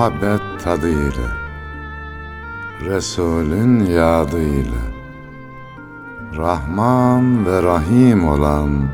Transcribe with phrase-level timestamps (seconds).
[0.00, 1.28] muhabbet tadıyla
[2.80, 4.82] Resulün yadıyla
[6.36, 8.88] Rahman ve Rahim olan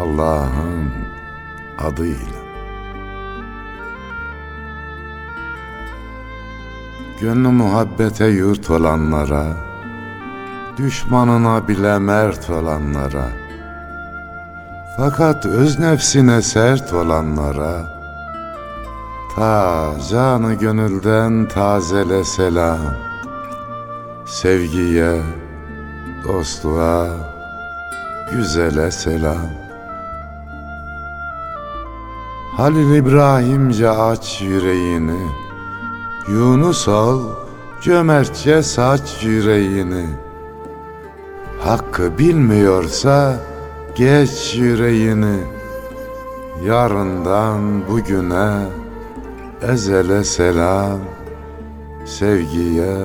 [0.00, 0.90] Allah'ın
[1.78, 2.38] adıyla.
[7.20, 9.46] Gönlü muhabbete yurt olanlara
[10.76, 13.28] Düşmanına bile mert olanlara
[14.96, 17.97] Fakat öz nefsine sert olanlara
[19.38, 22.78] Ta canı gönülden tazele selam.
[24.26, 25.22] Sevgiye,
[26.28, 27.06] dostluğa,
[28.32, 29.50] güzele selam.
[32.56, 35.28] Halil İbrahimce aç yüreğini.
[36.28, 37.20] Yunus ol,
[37.80, 40.06] cömertçe saç yüreğini.
[41.60, 43.36] Hakkı bilmiyorsa
[43.96, 45.38] geç yüreğini.
[46.64, 48.77] Yarından bugüne
[49.62, 51.00] ezele selam
[52.04, 52.96] Sevgiye,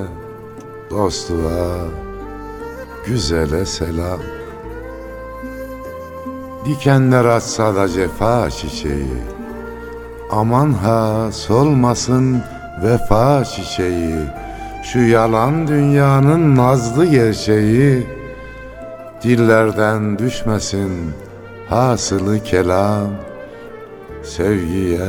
[0.90, 1.76] dostluğa,
[3.06, 4.20] güzele selam.
[6.64, 9.22] Dikenler atsa da cefa çiçeği
[10.30, 12.42] Aman ha solmasın
[12.84, 14.18] vefa çiçeği.
[14.82, 18.06] Şu yalan dünyanın nazlı gerçeği
[19.22, 21.12] Dillerden düşmesin
[21.68, 23.10] hasılı kelam.
[24.22, 25.08] Sevgiye,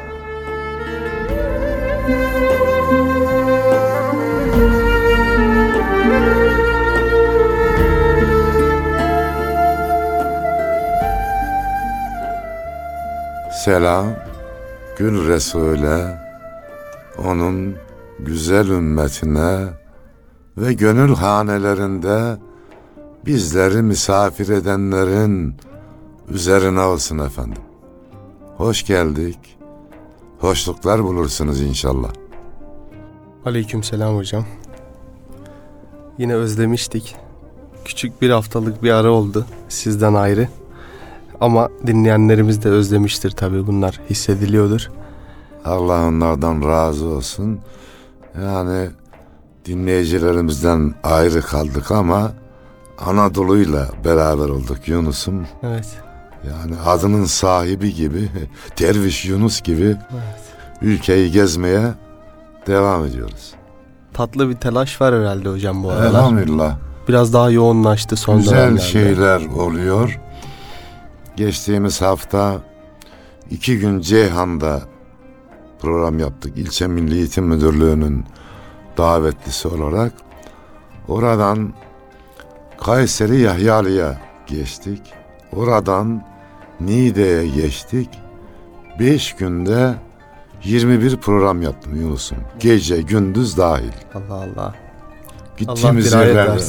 [13.63, 14.07] Selam
[14.97, 16.21] Gül Resul'e
[17.25, 17.75] Onun
[18.19, 19.67] güzel ümmetine
[20.57, 22.37] Ve gönül hanelerinde
[23.25, 25.55] Bizleri misafir edenlerin
[26.29, 27.63] Üzerine olsun efendim.
[28.57, 29.60] Hoş geldik
[30.41, 32.09] Hoşluklar bulursunuz inşallah
[33.45, 34.45] Aleyküm selam hocam.
[36.17, 37.15] Yine özlemiştik.
[37.85, 40.47] Küçük bir haftalık bir ara oldu sizden ayrı.
[41.41, 44.91] Ama dinleyenlerimiz de özlemiştir tabii bunlar hissediliyordur.
[45.65, 47.59] Allah onlardan razı olsun.
[48.41, 48.89] Yani
[49.65, 52.31] dinleyicilerimizden ayrı kaldık ama
[52.99, 55.45] Anadolu'yla beraber olduk Yunus'um.
[55.63, 55.87] Evet.
[56.49, 58.29] Yani adının sahibi gibi,
[58.79, 60.41] Derviş Yunus gibi Evet.
[60.81, 61.81] ülkeyi gezmeye
[62.67, 63.53] devam ediyoruz.
[64.13, 66.09] Tatlı bir telaş var herhalde hocam bu aralar.
[66.09, 66.77] Elhamdülillah.
[67.07, 68.81] Biraz daha yoğunlaştı son Güzel dönemlerde.
[68.81, 70.19] şeyler oluyor.
[71.35, 72.61] Geçtiğimiz hafta
[73.51, 74.81] iki gün Ceyhan'da
[75.79, 76.57] program yaptık.
[76.57, 78.25] İlçe Milli Eğitim Müdürlüğü'nün
[78.97, 80.13] davetlisi olarak.
[81.07, 81.73] Oradan
[82.81, 85.01] Kayseri Yahyalı'ya geçtik.
[85.55, 86.23] Oradan
[86.85, 88.09] Niğde'ye geçtik.
[88.99, 89.95] Beş günde
[90.63, 92.37] 21 program yaptım Yunus'um.
[92.59, 93.91] Gece gündüz dahil.
[94.13, 94.45] Allah Allah.
[94.55, 94.75] Allah
[95.57, 96.63] Gittiğimiz dirayet yerlerde.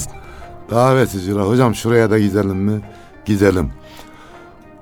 [0.70, 1.48] Davet ediyorlar.
[1.48, 2.80] Hocam şuraya da gidelim mi?
[3.24, 3.70] Gidelim.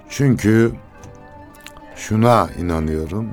[0.08, 0.72] Çünkü
[1.96, 3.28] şuna inanıyorum.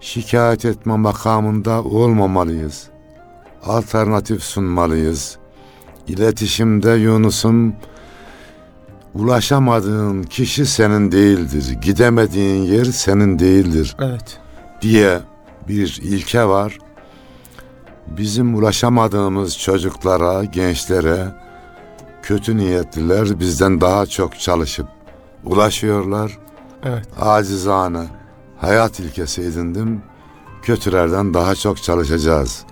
[0.00, 2.88] Şikayet etme makamında olmamalıyız.
[3.64, 5.38] Alternatif sunmalıyız.
[6.08, 7.74] İletişimde Yunus'um
[9.18, 11.76] ulaşamadığın kişi senin değildir.
[11.82, 14.38] Gidemediğin yer senin değildir Evet.
[14.82, 15.20] diye
[15.68, 16.78] bir ilke var.
[18.06, 21.34] Bizim ulaşamadığımız çocuklara, gençlere
[22.22, 24.86] kötü niyetliler bizden daha çok çalışıp
[25.44, 26.38] ulaşıyorlar.
[26.84, 27.06] Evet.
[27.20, 28.04] Acizane
[28.58, 30.02] hayat ilkesi edindim.
[30.62, 32.64] Kötülerden daha çok çalışacağız.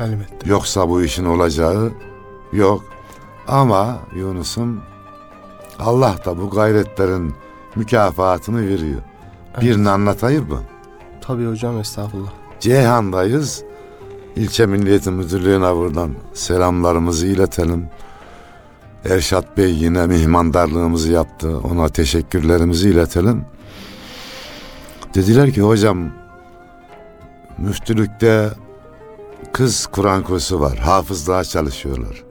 [0.00, 0.50] Elbette.
[0.50, 1.92] Yoksa bu işin olacağı
[2.52, 2.84] yok.
[3.48, 4.80] Ama Yunus'um
[5.80, 7.34] Allah da bu gayretlerin
[7.76, 9.00] mükafatını veriyor.
[9.54, 9.62] Evet.
[9.62, 10.60] Birini anlatayım mı?
[11.20, 12.30] Tabii hocam estağfurullah.
[12.60, 13.64] Ceyhan'dayız.
[14.36, 17.88] İlçe Milliyetin Müdürlüğü'ne buradan selamlarımızı iletelim.
[19.04, 21.58] Erşat Bey yine mihmandarlığımızı yaptı.
[21.58, 23.44] Ona teşekkürlerimizi iletelim.
[25.14, 26.10] Dediler ki hocam
[27.58, 28.50] müftülükte
[29.52, 30.78] kız Kur'an kursu var.
[30.78, 32.24] Hafızlığa çalışıyorlar.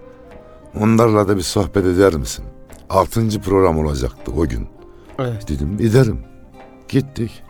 [0.80, 2.46] Onlarla da bir sohbet eder misin?
[2.90, 4.68] Altıncı program olacaktı o gün.
[5.20, 5.50] Evet.
[5.50, 6.20] Dedim giderim.
[6.88, 7.44] Gittik.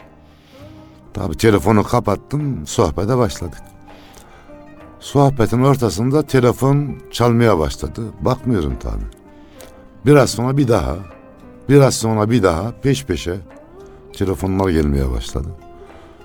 [1.14, 3.62] Tabi telefonu kapattım, sohbete başladık.
[5.00, 8.02] Sohbetin ortasında telefon çalmaya başladı.
[8.22, 9.04] Bakmıyorum tabi.
[10.06, 10.96] Biraz sonra bir daha,
[11.70, 13.36] biraz sonra bir daha peş peşe
[14.14, 15.48] telefonlar gelmeye başladı.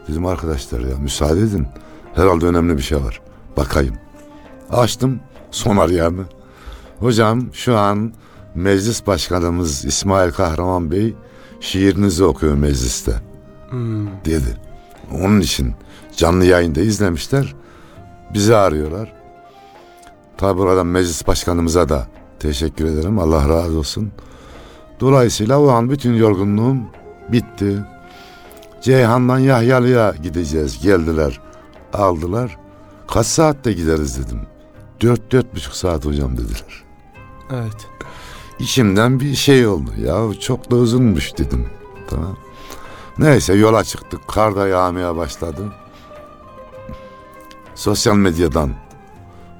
[0.09, 1.67] Dedim arkadaşlar ya müsaade edin.
[2.15, 3.21] Herhalde önemli bir şey var.
[3.57, 3.95] Bakayım.
[4.71, 5.21] Açtım
[5.51, 6.25] son arayanı.
[6.99, 8.13] Hocam şu an
[8.55, 11.15] meclis başkanımız İsmail Kahraman Bey
[11.61, 13.13] şiirinizi okuyor mecliste
[13.71, 14.07] Hmm.
[14.25, 14.57] dedi.
[15.13, 15.75] Onun için
[16.17, 17.55] canlı yayında izlemişler.
[18.35, 19.13] Bizi arıyorlar.
[20.37, 22.07] Tabi buradan meclis başkanımıza da
[22.39, 23.19] teşekkür ederim.
[23.19, 24.13] Allah razı olsun.
[25.01, 26.77] Dolayısıyla o an bütün yorgunluğum
[27.33, 27.85] bitti.
[28.83, 30.83] Ceyhan'dan Yahyalı'ya gideceğiz.
[30.83, 31.41] Geldiler,
[31.93, 32.59] aldılar.
[33.09, 34.41] Kaç saatte gideriz dedim.
[35.01, 36.85] Dört, dört buçuk saat hocam dediler.
[37.53, 37.87] Evet.
[38.59, 39.91] İçimden bir şey oldu.
[39.99, 41.67] Ya çok da uzunmuş dedim.
[42.11, 42.37] Tamam.
[43.19, 44.29] Neyse yola çıktık.
[44.29, 45.73] Kar da yağmaya başladı.
[47.75, 48.75] Sosyal medyadan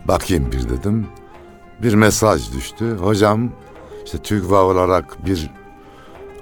[0.05, 1.07] bakayım bir dedim.
[1.83, 2.97] Bir mesaj düştü.
[2.97, 3.51] Hocam
[4.05, 5.51] işte TÜGVA olarak bir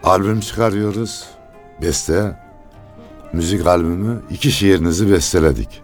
[0.03, 1.25] albüm çıkarıyoruz.
[1.83, 2.43] Beste.
[3.33, 4.23] Müzik albümü.
[4.31, 5.83] iki şiirinizi besteledik.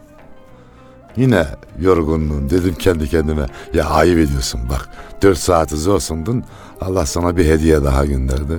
[1.19, 1.47] Yine
[1.81, 3.47] yorgunluğum dedim kendi kendime.
[3.75, 4.89] Ya ayıp ediyorsun bak.
[5.23, 6.45] Dört saati zor sundun.
[6.81, 8.59] Allah sana bir hediye daha gönderdi.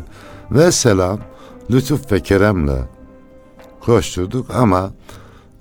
[0.52, 1.20] Ve selam
[1.72, 2.78] lütuf ve keremle
[3.82, 4.92] koşturduk ama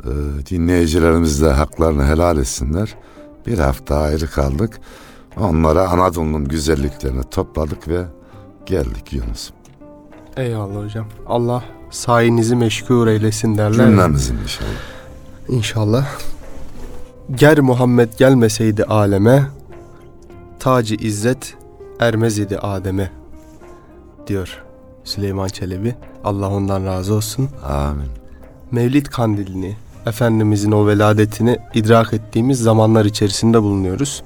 [0.04, 0.10] e,
[0.50, 2.94] dinleyicilerimiz de haklarını helal etsinler.
[3.46, 4.80] Bir hafta ayrı kaldık.
[5.36, 8.04] Onlara Anadolu'nun güzelliklerini topladık ve
[8.66, 9.50] geldik Yunus.
[10.36, 11.06] Eyvallah hocam.
[11.26, 13.86] Allah sayenizi meşgul eylesin derler.
[13.86, 14.68] Cümlemizin inşallah.
[15.48, 16.06] İnşallah.
[17.34, 19.46] Ger Muhammed gelmeseydi aleme,
[20.58, 21.56] tacı izzet
[22.00, 23.10] ermez idi Adem'e
[24.26, 24.62] diyor
[25.04, 25.94] Süleyman Çelebi.
[26.24, 27.48] Allah ondan razı olsun.
[27.68, 28.08] Amin.
[28.70, 29.76] Mevlid kandilini,
[30.06, 34.22] Efendimizin o veladetini idrak ettiğimiz zamanlar içerisinde bulunuyoruz.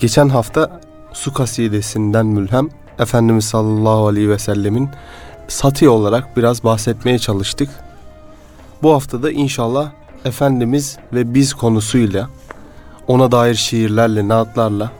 [0.00, 0.80] Geçen hafta
[1.12, 2.68] su kasidesinden mülhem
[2.98, 4.88] Efendimiz sallallahu aleyhi ve sellemin
[5.48, 7.70] satı olarak biraz bahsetmeye çalıştık.
[8.82, 9.92] Bu hafta da inşallah
[10.24, 12.28] Efendimiz ve biz konusuyla
[13.06, 14.92] ona dair şiirlerle, naatlarla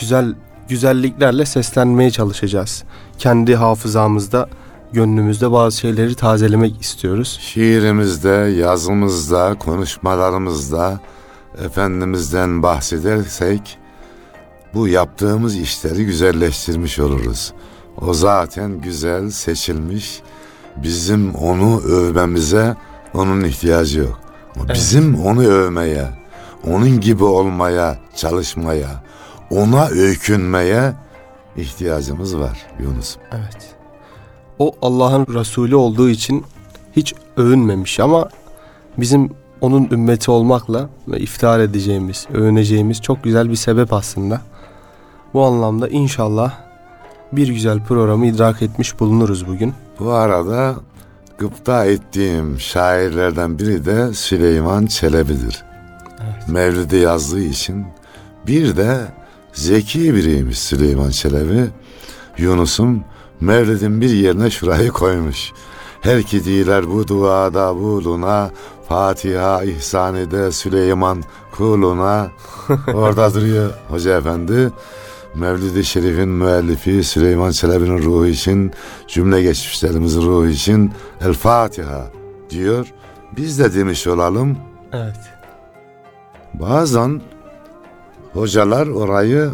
[0.00, 0.34] güzel
[0.68, 2.84] güzelliklerle seslenmeye çalışacağız.
[3.18, 4.48] Kendi hafızamızda,
[4.92, 7.38] gönlümüzde bazı şeyleri tazelemek istiyoruz.
[7.42, 11.00] Şiirimizde, yazımızda, konuşmalarımızda
[11.64, 13.78] Efendimiz'den bahsedersek
[14.74, 17.52] bu yaptığımız işleri güzelleştirmiş oluruz.
[18.00, 20.20] O zaten güzel, seçilmiş.
[20.76, 22.76] Bizim onu övmemize
[23.14, 24.29] onun ihtiyacı yok.
[24.56, 24.70] Evet.
[24.74, 26.08] Bizim onu övmeye,
[26.66, 29.02] onun gibi olmaya, çalışmaya,
[29.50, 30.92] ona öykünmeye
[31.56, 33.16] ihtiyacımız var Yunus.
[33.32, 33.74] Evet.
[34.58, 36.44] O Allah'ın Resulü olduğu için
[36.96, 38.28] hiç övünmemiş ama
[38.98, 39.30] bizim
[39.60, 44.40] onun ümmeti olmakla ve iftihar edeceğimiz, övüneceğimiz çok güzel bir sebep aslında.
[45.34, 46.52] Bu anlamda inşallah
[47.32, 49.74] bir güzel programı idrak etmiş bulunuruz bugün.
[49.98, 50.74] Bu arada
[51.40, 55.64] gıpta ettiğim şairlerden biri de Süleyman Çelebi'dir.
[56.22, 56.48] Evet.
[56.48, 57.86] Mevlid'i yazdığı için
[58.46, 58.98] bir de
[59.52, 61.68] zeki biriymiş Süleyman Çelebi.
[62.38, 63.04] Yunus'um
[63.40, 65.52] Mevlid'in bir yerine şurayı koymuş.
[66.00, 68.50] Her ki diler bu duada buluna
[68.88, 71.22] Fatiha ihsan ede Süleyman
[71.52, 72.30] kuluna
[72.94, 74.70] Orada duruyor Hoca Efendi
[75.34, 78.72] Mevlid-i Şerif'in müellifi Süleyman Çelebi'nin ruhu için
[79.08, 82.10] cümle geçmişlerimizin ruhu için El Fatiha
[82.50, 82.86] diyor.
[83.36, 84.58] Biz de demiş olalım
[84.92, 85.20] Evet.
[86.54, 87.20] Bazen
[88.32, 89.50] hocalar orayı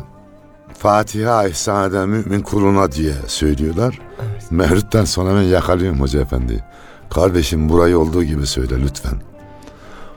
[0.78, 3.98] Fatiha ihsan eden mümin kuluna diye söylüyorlar.
[4.18, 4.50] Evet.
[4.50, 6.64] Mevlüt'ten sonra ben yakalıyorum hoca efendi.
[7.10, 9.14] Kardeşim burayı olduğu gibi söyle lütfen.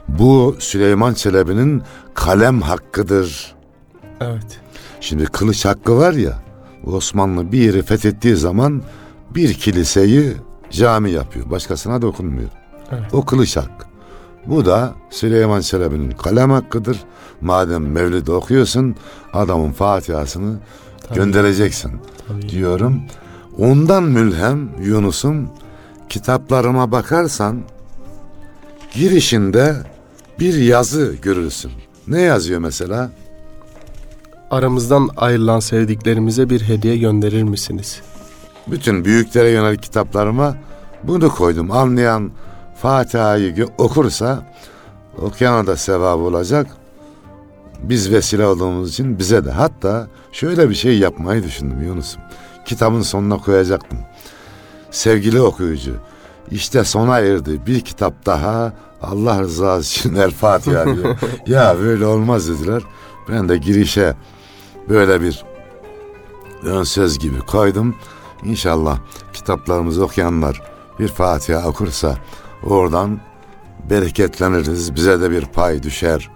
[0.08, 1.82] Bu Süleyman Çelebi'nin
[2.14, 3.54] kalem hakkıdır.
[4.20, 4.60] Evet.
[5.00, 6.42] Şimdi kılıç hakkı var ya
[6.86, 8.82] Osmanlı bir yeri fethettiği zaman
[9.34, 10.32] bir kiliseyi
[10.70, 11.50] cami yapıyor.
[11.50, 12.48] Başkasına dokunmuyor.
[12.92, 13.14] Evet.
[13.14, 13.86] O kılıç hakkı.
[14.46, 17.00] Bu da Süleyman Çelebi'nin kalem hakkıdır.
[17.40, 18.96] Madem Mevlid okuyorsun
[19.32, 20.56] adamın Fatiha'sını
[21.00, 21.18] Tabii.
[21.18, 21.92] göndereceksin
[22.28, 22.48] Tabii.
[22.48, 23.02] diyorum.
[23.58, 25.48] Ondan mülhem Yunus'um
[26.08, 27.60] kitaplarıma bakarsan
[28.94, 29.76] girişinde
[30.38, 31.72] bir yazı görürsün.
[32.08, 33.10] Ne yazıyor mesela?
[34.50, 38.00] Aramızdan ayrılan sevdiklerimize bir hediye gönderir misiniz?
[38.66, 40.56] Bütün büyüklere yönelik kitaplarıma
[41.02, 41.70] bunu koydum.
[41.70, 42.30] Anlayan
[42.82, 44.52] Fatiha'yı okursa
[45.18, 46.66] okuyana da sevabı olacak.
[47.82, 49.50] Biz vesile olduğumuz için bize de.
[49.50, 52.22] Hatta şöyle bir şey yapmayı düşündüm Yunus'um.
[52.64, 53.98] Kitabın sonuna koyacaktım.
[54.90, 55.94] Sevgili okuyucu,
[56.50, 61.18] İşte sona erdi bir kitap daha Allah rızası için El Fatiha diyor.
[61.46, 62.82] ya böyle olmaz dediler.
[63.28, 64.14] Ben de girişe
[64.90, 65.44] böyle bir
[66.62, 67.96] ön söz gibi koydum.
[68.44, 68.98] İnşallah
[69.32, 70.62] kitaplarımızı okuyanlar
[70.98, 72.16] bir Fatiha okursa
[72.62, 73.20] oradan
[73.90, 74.94] bereketleniriz.
[74.94, 76.30] Bize de bir pay düşer.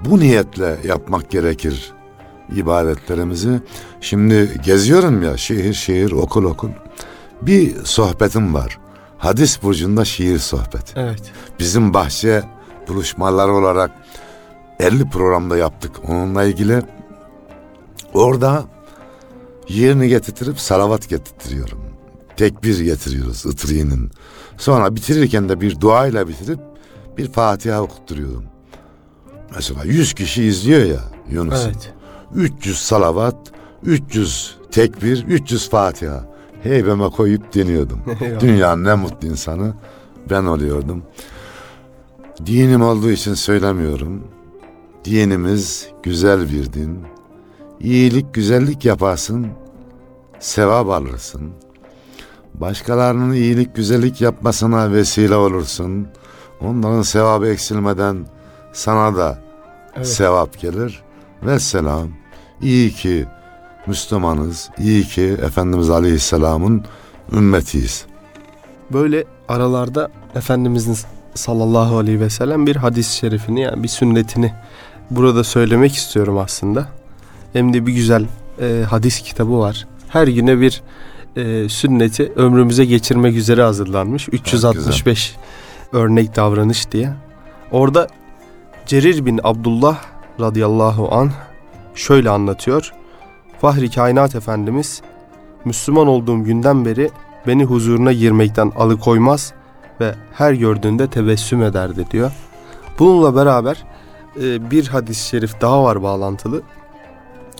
[0.00, 1.92] Bu niyetle yapmak gerekir
[2.56, 3.60] ibadetlerimizi.
[4.00, 6.70] Şimdi geziyorum ya şehir şehir okul okul.
[7.42, 8.78] Bir sohbetim var.
[9.18, 10.92] Hadis burcunda şiir sohbeti.
[10.96, 11.32] Evet.
[11.58, 12.42] Bizim bahçe
[12.88, 13.90] buluşmaları olarak
[14.80, 16.82] 50 programda yaptık onunla ilgili.
[18.16, 18.64] Orada
[19.68, 21.78] yerini getirtip salavat getirtiyorum.
[22.36, 24.10] Tekbir getiriyoruz ıtrinin.
[24.58, 26.60] Sonra bitirirken de bir duayla bitirip
[27.18, 28.44] bir Fatiha okutturuyorum.
[29.54, 31.64] Mesela 100 kişi izliyor ya Yunus.
[31.66, 31.92] Evet.
[32.34, 33.36] 300 salavat,
[33.82, 36.24] 300 tekbir, 300 Fatiha.
[36.62, 38.00] Heybeme koyup deniyordum.
[38.40, 39.74] Dünyanın en mutlu insanı
[40.30, 41.02] ben oluyordum.
[42.46, 44.24] Dinim olduğu için söylemiyorum.
[45.04, 47.15] Dinimiz güzel bir din.
[47.80, 49.46] İyilik, güzellik yaparsın,
[50.38, 51.52] sevap alırsın.
[52.54, 56.08] Başkalarının iyilik, güzellik yapmasına vesile olursun.
[56.60, 58.26] Onların sevabı eksilmeden
[58.72, 59.38] sana da
[59.96, 60.08] Evet.
[60.08, 61.02] sevap gelir.
[61.42, 62.08] Ve selam.
[62.62, 63.26] İyi ki
[63.86, 64.70] Müslümanız.
[64.78, 66.84] İyi ki Efendimiz Aleyhisselam'ın
[67.32, 68.06] ümmetiyiz.
[68.92, 70.96] Böyle aralarda Efendimizin
[71.34, 74.52] sallallahu aleyhi ve sellem bir hadis-i şerifini yani bir sünnetini
[75.10, 76.88] burada söylemek istiyorum aslında.
[77.56, 78.26] Hem de bir güzel
[78.60, 79.86] e, hadis kitabı var.
[80.08, 80.82] Her güne bir
[81.36, 84.28] e, sünneti ömrümüze geçirmek üzere hazırlanmış.
[84.32, 85.36] 365
[85.92, 87.12] örnek davranış diye.
[87.72, 88.08] Orada
[88.86, 89.98] Cerir bin Abdullah
[90.40, 91.30] radıyallahu an
[91.94, 92.92] şöyle anlatıyor.
[93.60, 95.02] Fahri Kainat Efendimiz
[95.64, 97.10] Müslüman olduğum günden beri
[97.46, 99.52] beni huzuruna girmekten alıkoymaz
[100.00, 102.32] ve her gördüğünde tebessüm ederdi diyor.
[102.98, 103.84] Bununla beraber
[104.42, 106.62] e, bir hadis-i şerif daha var bağlantılı.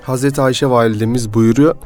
[0.07, 1.77] Hazreti Ayşe validemiz buyuruyor.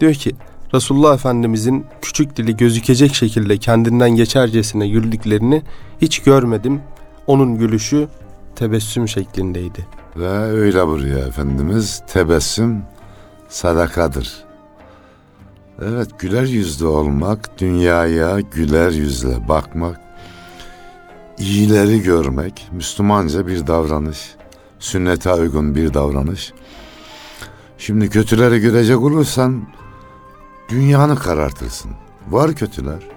[0.00, 0.32] Diyor ki
[0.74, 5.62] Resulullah Efendimizin küçük dili gözükecek şekilde kendinden geçercesine güldüklerini
[6.00, 6.80] hiç görmedim.
[7.26, 8.08] Onun gülüşü
[8.56, 9.86] tebessüm şeklindeydi.
[10.16, 12.82] Ve öyle buyuruyor Efendimiz tebessüm
[13.48, 14.44] sadakadır.
[15.82, 20.00] Evet güler yüzlü olmak, dünyaya güler yüzle bakmak,
[21.38, 24.34] iyileri görmek, Müslümanca bir davranış,
[24.78, 26.52] sünnete uygun bir davranış.
[27.82, 29.62] Şimdi kötüleri görecek olursan
[30.68, 31.90] dünyanı karartırsın.
[32.30, 33.08] Var kötüler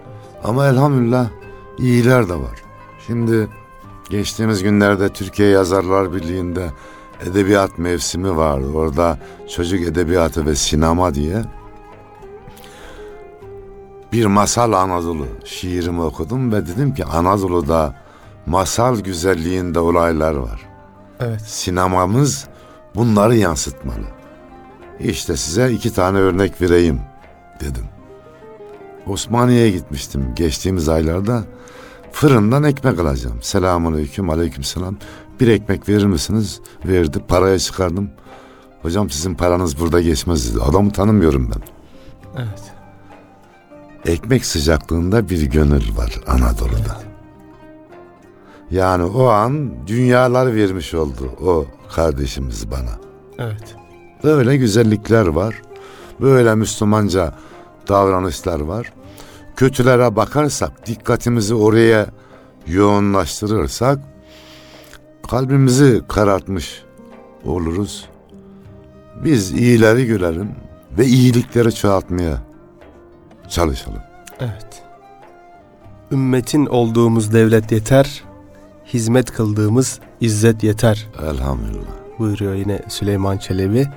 [0.44, 1.30] ama elhamdülillah
[1.78, 2.64] iyiler de var.
[3.08, 3.48] Şimdi
[4.10, 6.72] geçtiğimiz günlerde Türkiye Yazarlar Birliği'nde
[7.26, 8.68] edebiyat mevsimi vardı.
[8.76, 9.20] Orada
[9.56, 11.44] çocuk edebiyatı ve sinema diye
[14.12, 17.96] bir masal Anadolu şiirimi okudum ve dedim ki Anadolu'da
[18.46, 20.62] masal güzelliğinde olaylar var.
[21.20, 21.42] Evet.
[21.42, 22.48] Sinemamız
[22.96, 24.15] bunları yansıtmalı.
[25.00, 27.02] İşte size iki tane örnek vereyim
[27.60, 27.86] dedim.
[29.08, 31.44] Osmaniye'ye gitmiştim geçtiğimiz aylarda.
[32.12, 33.38] Fırından ekmek alacağım.
[33.42, 34.98] Selamun aleyküm, aleyküm selam.
[35.40, 36.62] Bir ekmek verir misiniz?
[36.86, 37.20] Verdi.
[37.28, 38.10] Paraya çıkardım.
[38.82, 40.64] Hocam sizin paranız burada geçmez dedi.
[40.64, 41.62] Adamı tanımıyorum ben.
[42.42, 42.64] Evet.
[44.06, 47.02] Ekmek sıcaklığında bir gönül var Anadolu'da.
[48.72, 53.00] Yani o an dünyalar vermiş oldu o kardeşimiz bana.
[53.40, 53.76] Evet.
[54.26, 55.62] Böyle güzellikler var.
[56.22, 57.34] Böyle Müslümanca
[57.88, 58.94] davranışlar var.
[59.56, 62.08] Kötülere bakarsak, dikkatimizi oraya
[62.68, 64.00] yoğunlaştırırsak
[65.30, 66.84] kalbimizi karartmış
[67.46, 68.10] oluruz.
[69.24, 70.52] Biz iyileri görelim
[70.98, 72.42] ve iyilikleri çoğaltmaya
[73.50, 74.02] çalışalım.
[74.40, 74.84] Evet.
[76.12, 78.24] Ümmetin olduğumuz devlet yeter,
[78.94, 82.20] hizmet kıldığımız izzet yeter Elhamdülillah.
[82.20, 83.88] buyuruyor yine Süleyman Çelebi.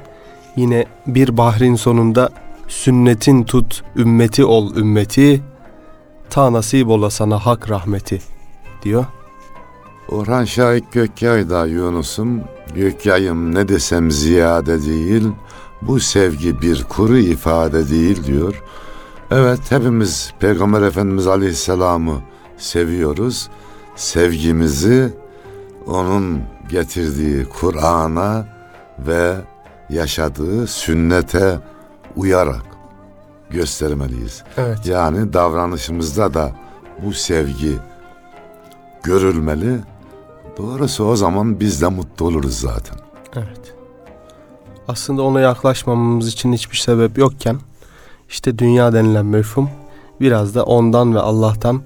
[0.59, 2.31] Yine bir bahrin sonunda
[2.69, 5.43] sünnetin tut ümmeti ol ümmeti,
[6.31, 8.21] ta nasip ola sana hak rahmeti
[8.83, 9.05] diyor.
[10.09, 12.41] Orhan Şahik Gökyay'da Yunus'um,
[12.75, 15.29] Gökyay'ım ne desem ziyade değil,
[15.83, 18.63] bu sevgi bir kuru ifade değil diyor.
[19.31, 22.23] Evet hepimiz Peygamber Efendimiz Aleyhisselam'ı
[22.57, 23.49] seviyoruz.
[23.97, 25.13] Sevgimizi
[25.87, 28.47] onun getirdiği Kur'an'a
[28.99, 29.35] ve
[29.91, 31.59] yaşadığı sünnete
[32.17, 32.63] uyarak
[33.51, 34.43] göstermeliyiz.
[34.57, 34.87] Evet.
[34.87, 36.53] Yani davranışımızda da
[37.05, 37.73] bu sevgi
[39.03, 39.79] görülmeli.
[40.59, 42.97] Doğrusu o zaman biz de mutlu oluruz zaten.
[43.37, 43.75] Evet.
[44.89, 47.57] Aslında ona yaklaşmamamız için hiçbir sebep yokken
[48.29, 49.71] işte dünya denilen mefhum
[50.21, 51.83] biraz da ondan ve Allah'tan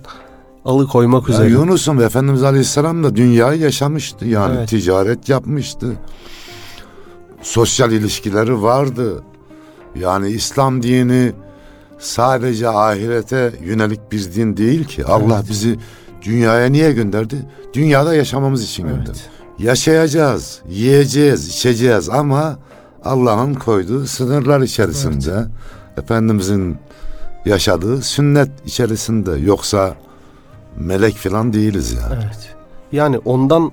[0.65, 1.49] alıkoymak üzere.
[1.51, 4.25] Yunus'um Efendimiz Aleyhisselam da dünyayı yaşamıştı.
[4.27, 4.69] Yani Evet.
[4.69, 5.93] ticaret yapmıştı.
[7.43, 9.23] Sosyal ilişkileri vardı.
[9.95, 11.33] Yani İslam dini
[11.99, 15.05] sadece ahirete yönelik bir din değil ki.
[15.05, 15.51] Allah Evet.
[15.51, 15.79] bizi
[16.23, 17.37] dünyaya niye gönderdi?
[17.75, 19.11] Dünyada yaşamamız için gönderdi.
[19.11, 19.31] Evet.
[19.59, 22.59] Yaşayacağız, yiyeceğiz, içeceğiz ama
[23.05, 25.45] Allah'ın koyduğu sınırlar içerisinde.
[25.99, 26.77] Efendimizin
[27.45, 29.33] yaşadığı sünnet içerisinde.
[29.33, 29.95] Yoksa
[30.77, 32.15] melek falan değiliz yani.
[32.25, 32.55] Evet.
[32.93, 33.73] Yani ondan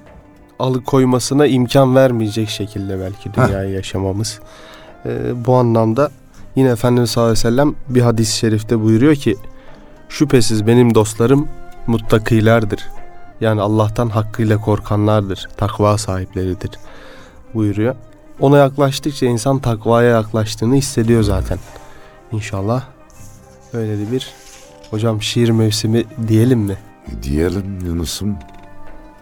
[0.59, 4.39] alıkoymasına imkan vermeyecek şekilde belki dünyayı yaşamamız.
[5.05, 6.11] Ee, bu anlamda
[6.55, 9.35] yine Efendimiz sallallahu aleyhi ve sellem bir hadis-i şerifte buyuruyor ki
[10.09, 11.47] şüphesiz benim dostlarım
[11.87, 12.89] muttakilerdir.
[13.41, 15.49] Yani Allah'tan hakkıyla korkanlardır.
[15.57, 16.71] Takva sahipleridir
[17.53, 17.95] buyuruyor.
[18.39, 21.57] Ona yaklaştıkça insan takvaya yaklaştığını hissediyor zaten.
[22.31, 22.83] İnşallah
[23.73, 24.33] öyle de bir
[24.89, 26.77] hocam şiir mevsimi diyelim mi?
[27.23, 28.35] Diyelim Yunus'um.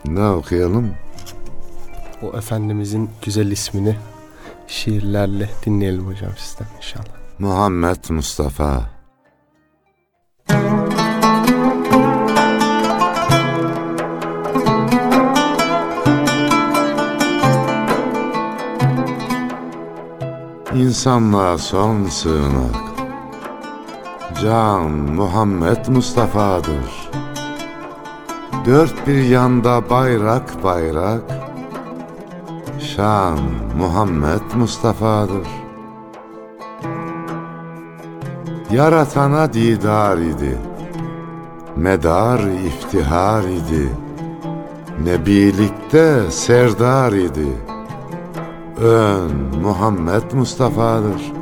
[0.05, 0.91] Ne okuyalım?
[2.21, 3.95] O Efendimizin güzel ismini
[4.67, 7.17] şiirlerle dinleyelim hocam sizden inşallah.
[7.39, 8.97] Muhammed Mustafa.
[20.75, 22.75] İnsanlığa son sığınak.
[24.43, 27.09] Can Muhammed Mustafa'dır.
[28.65, 31.36] Dört bir yanda bayrak bayrak.
[32.97, 33.39] Şan
[33.77, 35.47] Muhammed Mustafa'dır.
[38.71, 40.57] Yaratana didar idi.
[41.75, 43.89] Medar iftihar idi.
[45.03, 47.47] Nebilikte serdar idi.
[48.81, 49.31] Ön
[49.63, 51.33] Muhammed Mustafa'dır.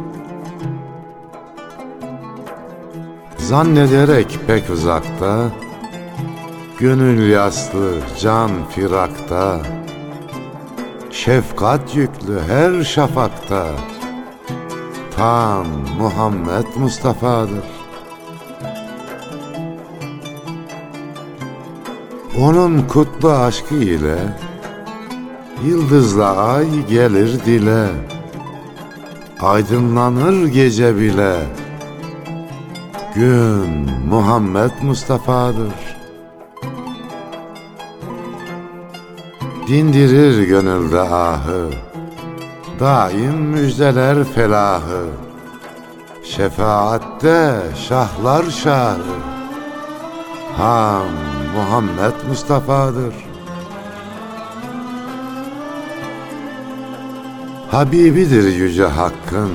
[3.38, 5.52] Zannederek pek uzakta,
[6.80, 9.62] Gönül yaslı can firakta,
[11.26, 13.68] Şefkat yüklü her şafakta,
[15.16, 15.66] Tan
[16.00, 17.64] Muhammed Mustafa'dır.
[22.40, 24.18] Onun kutlu aşkı ile
[25.66, 27.88] Yıldızla ay gelir dile.
[29.42, 31.36] Aydınlanır gece bile.
[33.16, 35.95] Gün Muhammed Mustafa'dır
[39.68, 41.70] Dindirir gönülde ahı.
[42.80, 45.06] Daim müjdeler felahı.
[46.24, 48.98] Şefaatte şahlar şahı.
[50.58, 51.06] Han
[51.56, 53.14] Muhammed Mustafa'dır.
[57.72, 59.52] Habibidir yüce hakkın.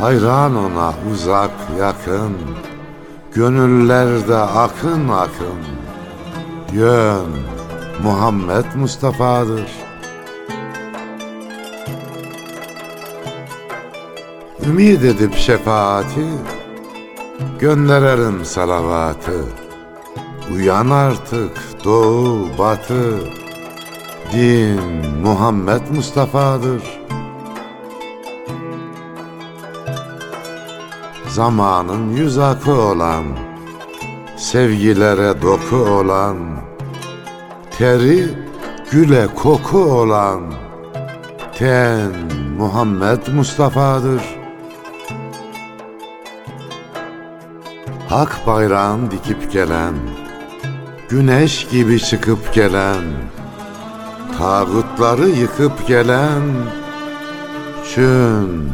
[0.00, 2.36] Hayran ona uzak yakın.
[3.34, 5.58] Gönüllerde akın akın.
[6.72, 7.57] Yön
[8.02, 9.70] Muhammed Mustafa'dır.
[14.66, 16.26] Ümid edip şefaati
[17.58, 19.44] Gönderirim salavatı.
[20.54, 23.18] Uyan artık doğu batı.
[24.32, 24.80] Din
[25.22, 26.82] Muhammed Mustafa'dır.
[31.28, 33.24] Zamanın yüz akı olan
[34.36, 36.57] Sevgilere doku olan
[37.78, 38.28] Teri
[38.90, 40.40] güle koku olan
[41.58, 42.12] Ten
[42.58, 44.22] Muhammed Mustafa'dır.
[48.08, 49.94] Hak bayrağın dikip gelen
[51.08, 53.02] Güneş gibi çıkıp gelen
[54.38, 56.42] Tağutları yıkıp gelen
[57.94, 58.72] Çün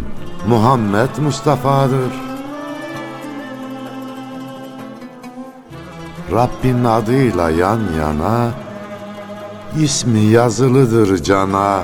[0.49, 2.12] Muhammed Mustafa'dır.
[6.33, 8.64] Rabbin adıyla yan yana
[9.81, 11.83] ismi yazılıdır cana.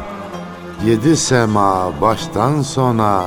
[0.87, 3.25] Yedi sema baştan sona.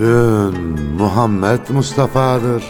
[0.00, 2.64] Ün Muhammed Mustafa'dır.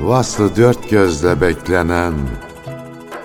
[0.00, 2.14] Vaslı dört gözle beklenen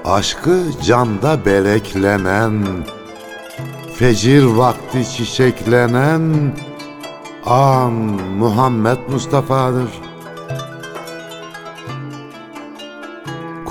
[0.05, 2.63] Aşkı canda beleklenen
[3.95, 6.55] Fecir vakti çiçeklenen
[7.45, 7.93] An
[8.37, 10.06] Muhammed Mustafa'dır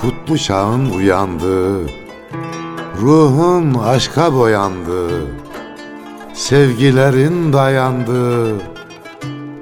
[0.07, 1.87] Kutlu çağın uyandığı
[3.01, 5.27] Ruhun aşka boyandığı
[6.35, 8.57] Sevgilerin dayandığı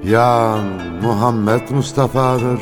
[0.03, 0.65] Yan
[1.03, 2.61] Muhammed Mustafa'dır.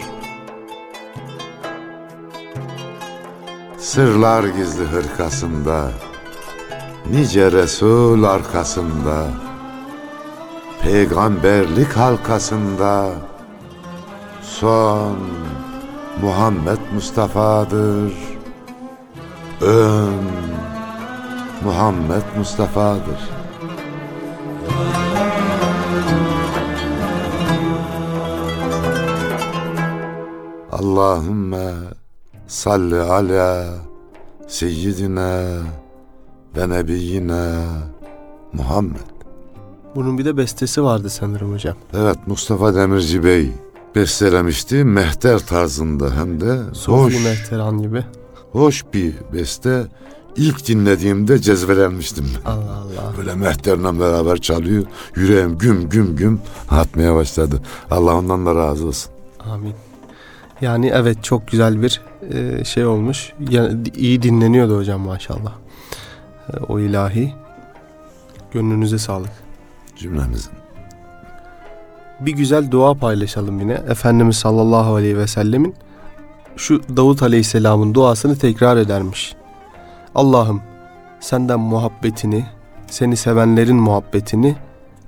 [3.78, 5.92] Sırlar gizli hırkasında
[7.12, 9.28] Nice Resul arkasında
[10.82, 13.12] Peygamberlik halkasında
[14.42, 15.18] Son
[16.22, 18.14] Muhammed Mustafa'dır.
[19.62, 20.14] Ön
[21.64, 23.20] Muhammed Mustafa'dır.
[30.72, 31.74] Allahümme
[32.48, 33.66] salli ala
[34.48, 35.42] seyyidina
[36.58, 37.62] ve nebiyyina
[38.54, 39.00] Muhammed.
[39.96, 41.76] Bunun bir de bestesi vardı sanırım hocam.
[41.94, 43.52] Evet Mustafa Demirci Bey
[43.96, 44.84] bestelemişti.
[44.84, 48.04] Mehter tarzında hem de Sofi hoş, Mehteran gibi.
[48.52, 49.84] hoş bir beste.
[50.36, 52.26] İlk dinlediğimde cezbelenmiştim.
[52.46, 53.14] Allah Allah.
[53.18, 54.84] Böyle mehterle beraber çalıyor.
[55.16, 57.62] Yüreğim güm güm güm atmaya başladı.
[57.92, 59.12] Allah ondan da razı olsun.
[59.40, 59.74] Amin.
[60.62, 62.02] Yani evet çok güzel bir
[62.32, 63.34] e, şey olmuş.
[63.50, 65.54] Yani iyi dinleniyordu hocam maşallah.
[66.54, 67.34] E, o ilahi.
[68.52, 69.32] Gönlünüze sağlık.
[69.96, 70.52] Cümlemizin.
[72.26, 73.74] Bir güzel dua paylaşalım yine.
[73.74, 75.76] Efendimiz sallallahu aleyhi ve sellemin
[76.58, 79.36] şu Davut aleyhisselamın duasını tekrar edermiş.
[80.16, 80.62] Allah'ım
[81.20, 82.46] senden muhabbetini,
[82.88, 84.56] seni sevenlerin muhabbetini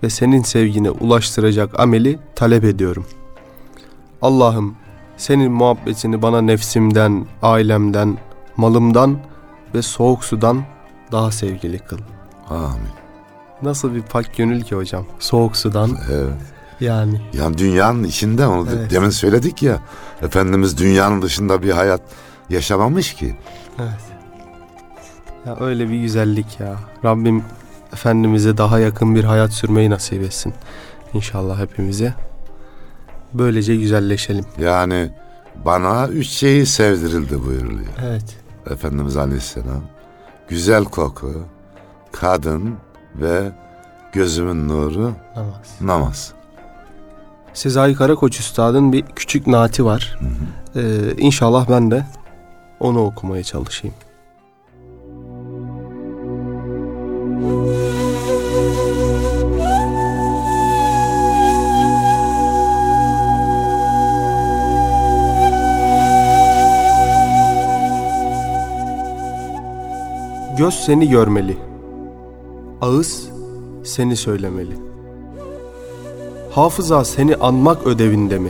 [0.04, 3.06] ve senin sevgine ulaştıracak ameli talep ediyorum.
[4.21, 4.75] Allah'ım
[5.17, 8.17] senin muhabbetini bana nefsimden, ailemden,
[8.58, 9.17] malımdan
[9.75, 10.63] ve soğuk sudan
[11.12, 11.99] daha sevgili kıl.
[12.49, 12.95] Amin.
[13.62, 15.06] Nasıl bir pak gönül ki hocam.
[15.19, 16.54] Soğuk sudan Evet.
[16.79, 17.21] Yani.
[17.33, 18.91] Yani dünyanın içinde onu Evet.
[18.91, 19.79] demin söyledik ya.
[20.21, 22.01] Efendimiz dünyanın dışında bir hayat
[22.49, 23.35] yaşamamış ki.
[23.79, 23.89] Evet.
[25.45, 26.75] Ya öyle bir güzellik ya.
[27.05, 27.43] Rabbim
[27.93, 30.53] Efendimiz'e daha yakın bir hayat sürmeyi nasip etsin.
[31.13, 32.13] İnşallah hepimize.
[33.33, 34.45] Böylece güzelleşelim.
[34.59, 35.11] Yani
[35.65, 37.89] bana üç şeyi sevdirildi buyuruluyor.
[38.05, 38.38] Evet.
[38.69, 39.81] Efendimiz Aleyhisselam.
[40.49, 41.33] Güzel koku,
[42.11, 42.75] kadın
[43.15, 43.51] ve
[44.13, 45.55] gözümün nuru Namaz.
[45.81, 46.33] namaz.
[47.55, 50.19] Sezai Karakoç Üstad'ın bir küçük naati var.
[50.75, 50.81] Ee,
[51.17, 52.05] inşallah ben de
[52.79, 53.95] onu okumaya çalışayım.
[70.57, 71.57] Göz seni görmeli.
[72.81, 73.29] Ağız
[73.83, 74.94] seni söylemeli.
[76.55, 78.49] Hafıza seni anmak ödevinde mi?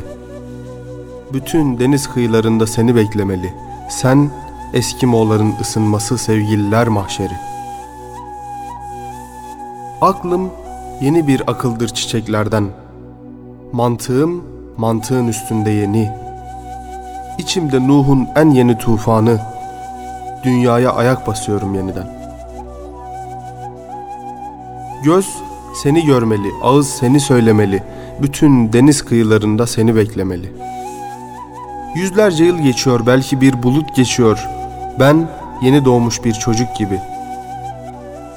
[1.33, 3.53] Bütün deniz kıyılarında seni beklemeli.
[3.89, 4.29] Sen
[4.73, 7.33] Eskimoğların ısınması sevgililer mahşeri.
[10.01, 10.49] Aklım
[11.01, 12.67] yeni bir akıldır çiçeklerden.
[13.71, 14.43] Mantığım
[14.77, 16.11] mantığın üstünde yeni.
[17.37, 19.39] İçimde Nuh'un en yeni tufanı.
[20.43, 22.07] Dünyaya ayak basıyorum yeniden.
[25.03, 25.27] Göz
[25.75, 27.83] seni görmeli, ağız seni söylemeli,
[28.21, 30.51] bütün deniz kıyılarında seni beklemeli.
[31.95, 34.47] Yüzlerce yıl geçiyor, belki bir bulut geçiyor.
[34.99, 35.29] Ben
[35.61, 36.99] yeni doğmuş bir çocuk gibi.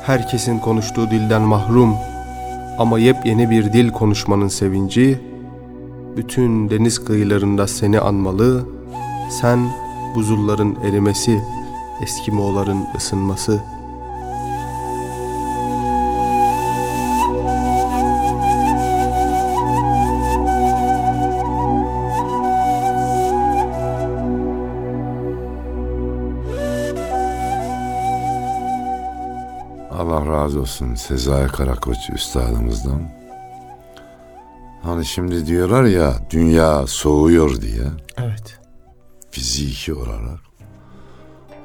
[0.03, 1.95] Herkesin konuştuğu dilden mahrum
[2.79, 5.21] ama yepyeni bir dil konuşmanın sevinci,
[6.17, 8.67] bütün deniz kıyılarında seni anmalı,
[9.41, 9.59] sen
[10.15, 11.41] buzulların erimesi,
[12.03, 13.78] Eskimoğların ısınması.''
[30.59, 33.11] Olsun Sezai Karakoç üstadımızdan.
[34.83, 37.83] Hani şimdi diyorlar ya dünya soğuyor diye
[38.17, 38.59] Evet.
[39.31, 40.41] fiziki olarak.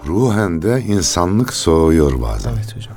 [0.08, 2.54] Ruhen de insanlık soğuyor bazen.
[2.54, 2.96] Evet hocam.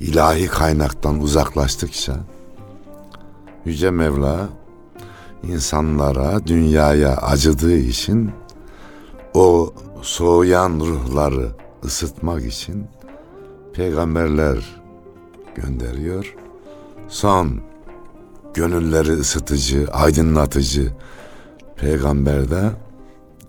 [0.00, 2.16] ilahi kaynaktan uzaklaştıkça
[3.64, 4.48] Yüce Mevla
[5.42, 8.32] insanlara, dünyaya acıdığı için
[9.34, 11.48] o soğuyan ruhları
[11.84, 12.86] ısıtmak için
[13.72, 14.83] peygamberler
[15.54, 16.34] gönderiyor.
[17.08, 17.60] Son
[18.54, 20.92] gönülleri ısıtıcı, aydınlatıcı
[21.76, 22.70] peygamberde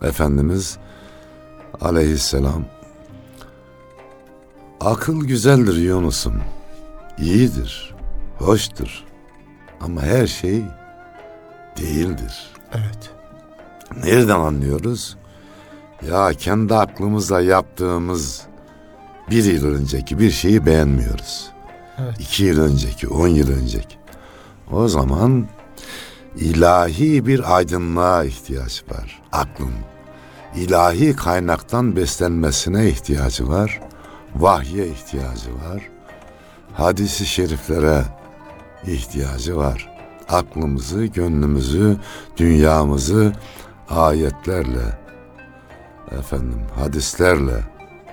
[0.03, 0.77] Efendimiz
[1.81, 2.65] aleyhisselam
[4.81, 6.41] Akıl güzeldir Yunus'um.
[7.17, 7.95] iyidir,
[8.37, 9.03] hoştur.
[9.81, 10.63] Ama her şey
[11.77, 12.53] değildir.
[12.73, 13.11] Evet.
[14.03, 15.17] Nereden anlıyoruz?
[16.09, 18.41] Ya kendi aklımızla yaptığımız
[19.29, 21.54] bir yıl önceki bir şeyi beğenmiyoruz.
[21.97, 22.19] Evet.
[22.19, 23.95] İki yıl önceki, on yıl önceki.
[24.71, 25.47] O zaman
[26.35, 29.73] ilahi bir aydınlığa ihtiyaç var aklın.
[30.55, 33.81] İlahi kaynaktan beslenmesine ihtiyacı var.
[34.35, 35.89] Vahye ihtiyacı var.
[36.73, 38.03] Hadisi şeriflere
[38.87, 39.95] ihtiyacı var.
[40.29, 41.97] Aklımızı, gönlümüzü,
[42.37, 43.33] dünyamızı
[43.89, 44.99] ayetlerle,
[46.19, 47.63] efendim hadislerle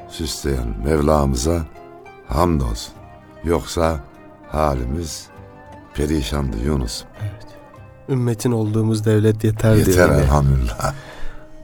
[0.08, 1.66] süsleyen Mevlamıza
[2.28, 3.01] hamdolsun.
[3.44, 4.00] Yoksa
[4.48, 5.26] halimiz
[5.94, 7.04] perişandı Yunus.
[8.08, 10.14] Ümmetin olduğumuz devlet yeter, Yeter diyelim.
[10.14, 10.94] elhamdülillah.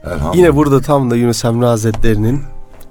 [0.03, 0.35] elhamdülillah.
[0.35, 2.43] Yine burada tam da Yunus Emre Hazretleri'nin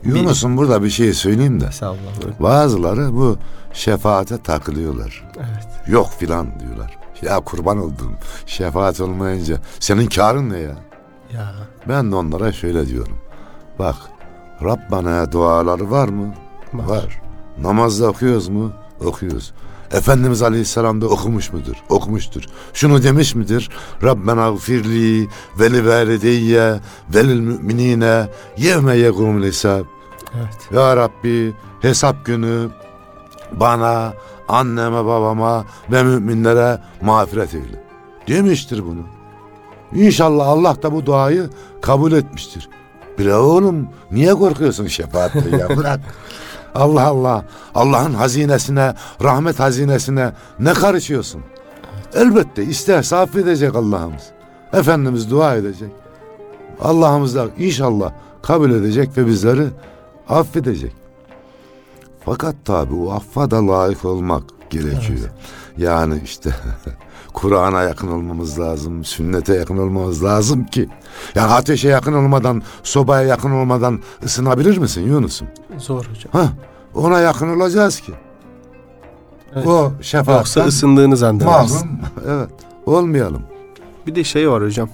[0.04, 1.64] Yunus'un burada bir şey söyleyeyim de.
[1.66, 2.16] Estağfurullah.
[2.16, 2.34] buyurun.
[2.40, 3.36] Bazıları bu
[3.72, 5.30] şefaate takılıyorlar.
[5.36, 5.68] Evet.
[5.88, 6.98] Yok filan diyorlar.
[7.22, 8.12] Ya kurban oldum.
[8.46, 10.76] Şefaat olmayınca senin karın ne ya?
[11.34, 11.52] Ya.
[11.88, 13.18] Ben de onlara şöyle diyorum.
[13.78, 13.96] Bak
[14.64, 16.34] Rabbana duaları var mı?
[16.72, 17.20] Var.
[17.62, 18.72] Namazda okuyoruz mu?
[19.04, 19.52] Okuyoruz.
[19.92, 21.76] Efendimiz Aleyhisselam da okumuş mudur?
[21.88, 22.42] Okumuştur.
[22.74, 23.70] Şunu demiş midir?
[24.02, 26.80] Rabbena gfirli ve li valideyye
[27.14, 29.84] ve lil müminine yevme yegumul hesab.
[30.36, 30.68] Evet.
[30.74, 32.68] Ya Rabbi hesap günü
[33.52, 34.12] bana,
[34.48, 37.84] anneme, babama ve müminlere mağfiret eyle.
[38.28, 39.00] Demiştir bunu.
[39.94, 41.50] İnşallah Allah da bu duayı
[41.82, 42.68] kabul etmiştir.
[43.18, 46.00] Bile oğlum niye korkuyorsun şefaatle ya bırak.
[46.74, 51.42] Allah Allah Allah'ın hazinesine rahmet hazinesine ne karışıyorsun?
[52.14, 54.22] Elbette isterse affedecek Allah'ımız.
[54.72, 55.90] Efendimiz dua edecek.
[56.80, 59.68] Allah'ımız da inşallah kabul edecek ve bizleri
[60.28, 60.92] affedecek.
[62.24, 65.30] Fakat tabi o affa da layık olmak gerekiyor.
[65.78, 66.50] Yani işte
[67.32, 70.88] Kur'an'a yakın olmamız lazım, sünnete yakın olmamız lazım ki.
[71.34, 75.48] Yani ateşe yakın olmadan, sobaya yakın olmadan ısınabilir misin Yunus'um?
[75.78, 76.32] Zor hocam.
[76.32, 76.48] Ha,
[76.94, 78.12] ona yakın olacağız ki.
[79.54, 79.66] Evet.
[79.66, 81.44] O Yoksa şefaatten ısındığınız anda.
[81.44, 81.88] mahrum.
[82.28, 82.50] Evet,
[82.86, 83.42] olmayalım.
[84.06, 84.88] Bir de şey var hocam.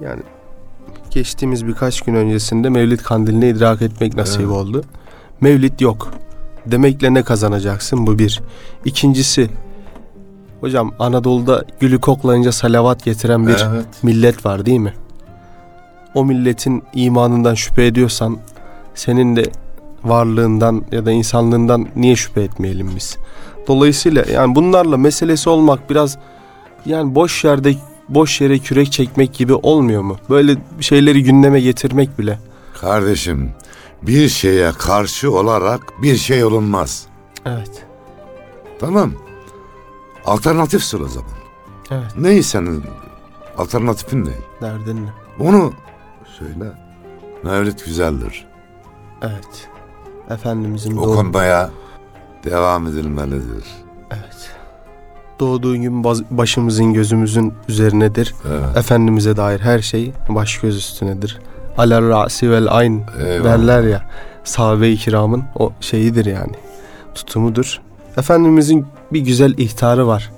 [0.00, 0.22] Yani
[1.10, 4.50] geçtiğimiz birkaç gün öncesinde Mevlid kandilini idrak etmek nasip Evet.
[4.50, 4.84] oldu.
[5.40, 6.10] Mevlid yok.
[6.66, 8.40] Demekle ne kazanacaksın bu bir.
[8.84, 9.50] İkincisi
[10.60, 13.86] hocam Anadolu'da gülü koklayınca salavat getiren bir Evet.
[14.02, 14.94] millet var değil mi?
[16.14, 18.38] O milletin imanından şüphe ediyorsan
[18.94, 19.44] senin de
[20.04, 23.16] varlığından ya da insanlığından niye şüphe etmeyelim biz?
[23.68, 26.18] Dolayısıyla yani bunlarla meselesi olmak biraz
[26.86, 27.74] yani boş yerde
[28.08, 30.16] boş yere kürek çekmek gibi olmuyor mu?
[30.30, 32.38] Böyle şeyleri gündeme getirmek bile.
[32.80, 33.50] Kardeşim,
[34.02, 37.06] bir şeye karşı olarak bir şey olunmaz.
[37.46, 37.86] Evet.
[38.80, 39.12] Tamam.
[40.24, 41.30] Alternatifsin o zaman.
[41.90, 42.16] Evet.
[42.18, 42.84] Ney senin
[43.58, 44.32] alternatifin ne?
[44.60, 45.12] Derdin ne?
[45.48, 45.72] Onu
[46.38, 46.72] söyle.
[47.42, 48.46] Mevlid güzeldir.
[49.22, 49.68] Evet.
[50.30, 51.70] Efendimizin Okunmaya
[52.44, 53.64] devam edilmelidir.
[54.10, 54.50] evet.
[55.40, 58.34] doğduğu gün başımızın gözümüzün üzerinedir.
[58.48, 58.76] Evet.
[58.76, 61.40] Efendimiz'e dair her şey baş göz üstünedir.
[61.78, 63.44] Aler ra'si vel ayn Eyvallah.
[63.44, 64.10] derler ya.
[64.44, 66.52] Sahabe-i kiramın o şeyidir yani.
[67.14, 67.80] Tutumudur.
[68.16, 70.30] Efendimizin bir güzel ihtarı var.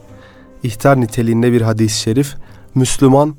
[0.62, 2.34] İhtar niteliğinde bir hadis-i şerif.
[2.74, 3.34] Müslüman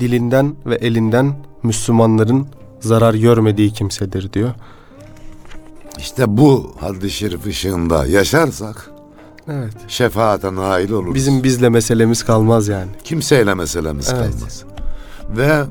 [0.00, 2.46] dilinden ve elinden Müslümanların
[2.80, 4.50] zarar görmediği kimsedir diyor.
[5.98, 8.90] İşte bu hadis-i şerif ışığında yaşarsak
[9.52, 9.72] Evet.
[9.88, 11.14] şefaate nail oluruz.
[11.14, 12.90] Bizim bizle meselemiz kalmaz yani.
[13.04, 14.30] kimseyle meselemiz Evet.
[14.32, 14.64] kalmaz.
[15.28, 15.62] Ve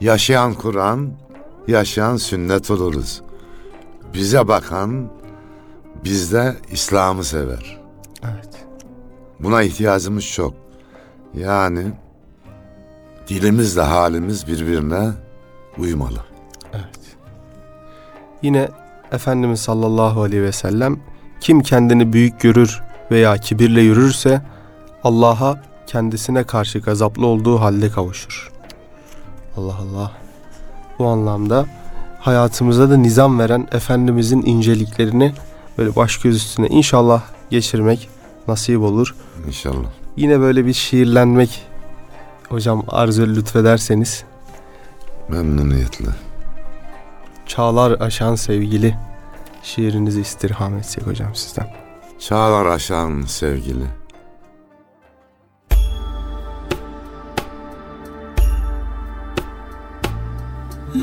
[0.00, 1.10] yaşayan Kur'an,
[1.68, 3.22] yaşayan sünnet oluruz.
[4.14, 5.10] Bize bakan
[6.04, 7.80] bizde İslam'ı sever.
[8.24, 8.66] Evet.
[9.40, 10.54] Buna ihtiyacımız çok.
[11.34, 11.82] Yani
[13.28, 15.10] dilimizle halimiz birbirine
[15.78, 16.24] uymalı.
[16.72, 17.00] Evet.
[18.42, 18.68] Yine
[19.12, 21.00] Efendimiz sallallahu aleyhi ve sellem
[21.40, 24.42] kim kendini büyük görür veya kibirle yürürse
[25.04, 28.59] Allah'a kendisine karşı gazaplı olduğu halde kavuşur.
[29.56, 30.12] Allah Allah.
[30.98, 31.66] Bu anlamda
[32.20, 35.32] hayatımıza da nizam veren Efendimizin inceliklerini
[35.78, 38.08] böyle baş göz üstüne inşallah geçirmek
[38.48, 39.14] nasip olur.
[39.46, 39.88] İnşallah.
[40.16, 41.66] Yine böyle bir şiirlenmek
[42.48, 44.24] hocam arzu lütfederseniz
[45.28, 46.10] Memnuniyetle.
[47.46, 48.96] Çağlar aşan sevgili
[49.62, 51.68] şiirinizi istirham etsek hocam sizden.
[52.18, 53.99] Çağlar aşan sevgili.
[60.90, 60.98] Her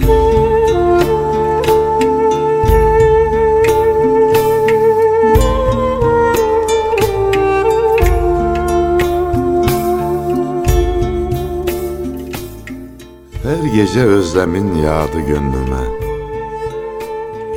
[13.76, 15.78] gece özlemin yağdı gönlüme.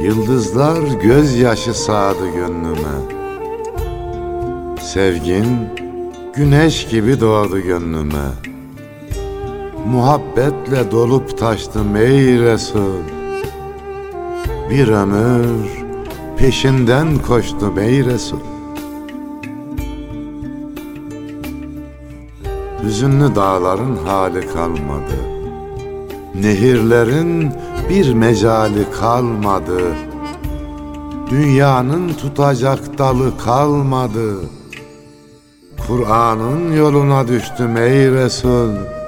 [0.03, 2.77] Yıldızlar gözyaşı sağdı gönlüme.
[4.81, 5.47] Sevgin
[6.35, 8.50] güneş gibi doğdu gönlüme.
[9.91, 13.03] Muhabbetle dolup taştım ey Resul.
[14.71, 15.85] Bir ömür
[16.37, 18.39] peşinden koştum ey Resul.
[22.83, 25.17] Hüzünlü dağların hali kalmadı.
[26.35, 27.53] Nehirlerin
[27.89, 29.81] bir mecali kalmadı.
[31.31, 34.37] Dünyanın tutacak dalı kalmadı.
[35.87, 39.00] Kur'an'ın yoluna düştüm ey Resul.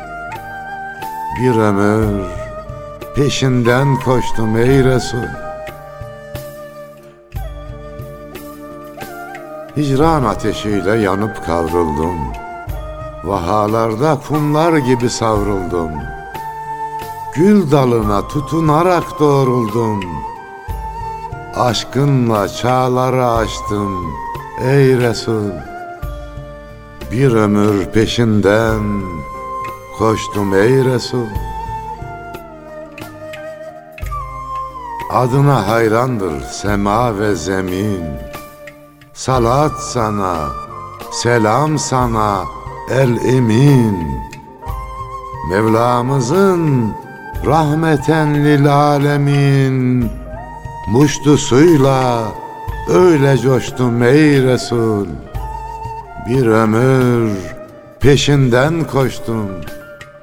[1.40, 2.24] Bir ömür
[3.14, 5.28] peşinden koştum ey Resul.
[9.76, 12.18] Hicran ateşiyle yanıp kavruldum.
[13.24, 15.90] Vahalarda kumlar gibi savruldum.
[17.34, 20.00] Gül dalına tutunarak doğruldum.
[21.56, 24.14] Aşkınla çağları aştım
[24.60, 25.50] ey Resul.
[27.12, 28.82] Bir ömür peşinden
[30.02, 31.26] koştum ey Resul.
[35.10, 38.04] Adına hayrandır sema ve zemin.
[39.12, 40.48] Salat sana,
[41.10, 42.44] selam sana
[42.90, 43.98] el emin.
[45.50, 46.92] Mevlamızın
[47.46, 50.10] rahmeten lil alemin
[50.88, 52.22] muştusuyla
[52.88, 55.06] öyle coştum ey Resul.
[56.28, 57.30] Bir ömür
[58.00, 59.48] peşinden koştum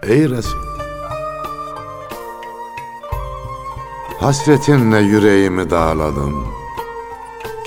[0.09, 0.59] ey Resul.
[4.19, 6.47] Hasretinle yüreğimi dağladım.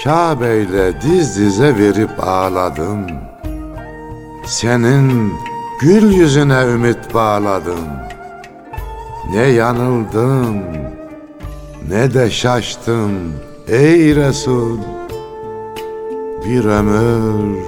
[0.05, 3.07] Kabe ile diz dize verip ağladım.
[4.47, 5.35] Senin
[5.81, 7.89] gül yüzüne ümit bağladım.
[9.35, 10.63] Ne yanıldım
[11.89, 13.13] ne de şaştım
[13.69, 14.79] ey Resul.
[16.45, 17.63] Bir ömür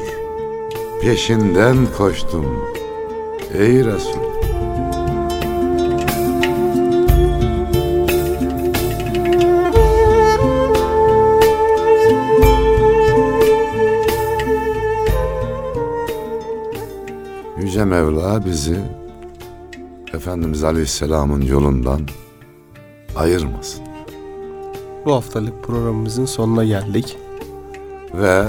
[1.02, 2.46] peşinden koştum
[3.58, 4.23] ey Resul.
[17.84, 18.80] Yüce Mevla bizi
[20.14, 22.00] Efendimiz Aleyhisselam'ın yolundan
[23.16, 23.82] ayırmasın.
[25.04, 27.18] Bu haftalık programımızın sonuna geldik.
[28.14, 28.44] Ve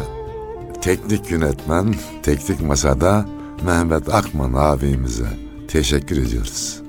[0.81, 3.25] teknik yönetmen, teknik masada
[3.65, 5.29] Mehmet Akman abimize
[5.67, 6.81] teşekkür ediyoruz.